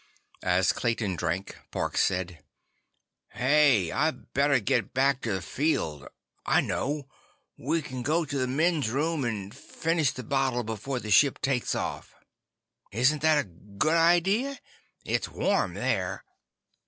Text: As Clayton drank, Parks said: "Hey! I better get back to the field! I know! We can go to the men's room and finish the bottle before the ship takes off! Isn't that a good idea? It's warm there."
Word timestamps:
As 0.41 0.71
Clayton 0.71 1.15
drank, 1.15 1.55
Parks 1.69 2.01
said: 2.01 2.43
"Hey! 3.33 3.91
I 3.91 4.09
better 4.09 4.59
get 4.59 4.95
back 4.95 5.21
to 5.21 5.33
the 5.33 5.43
field! 5.43 6.07
I 6.43 6.59
know! 6.59 7.07
We 7.55 7.83
can 7.83 8.01
go 8.01 8.25
to 8.25 8.37
the 8.39 8.47
men's 8.47 8.89
room 8.89 9.23
and 9.23 9.55
finish 9.55 10.09
the 10.11 10.23
bottle 10.23 10.63
before 10.63 10.99
the 10.99 11.11
ship 11.11 11.39
takes 11.39 11.75
off! 11.75 12.15
Isn't 12.91 13.21
that 13.21 13.45
a 13.45 13.49
good 13.77 13.93
idea? 13.93 14.59
It's 15.05 15.29
warm 15.29 15.75
there." 15.75 16.23